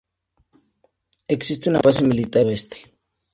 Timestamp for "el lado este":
2.47-2.95